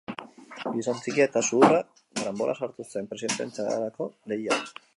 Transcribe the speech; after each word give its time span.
Gizon 0.75 1.01
txikia 1.01 1.27
eta 1.29 1.43
zuhurra, 1.49 1.81
karanbolaz 2.21 2.55
sartu 2.63 2.87
zen 2.95 3.11
presidentetzarako 3.13 4.09
lehian. 4.33 4.67